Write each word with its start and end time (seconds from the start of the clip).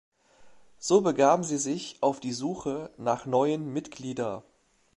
So 0.79 1.01
begaben 1.01 1.43
sie 1.43 1.59
sich 1.59 2.01
auf 2.01 2.19
die 2.19 2.31
Suche 2.33 2.89
nach 2.97 3.27
neuen 3.27 3.71
Mitglieder. 3.71 4.43